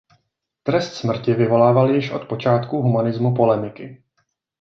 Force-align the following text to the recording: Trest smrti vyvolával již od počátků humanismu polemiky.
Trest 0.63 0.95
smrti 0.95 1.33
vyvolával 1.33 1.91
již 1.95 2.11
od 2.11 2.25
počátků 2.27 2.81
humanismu 2.81 3.33
polemiky. 3.35 4.03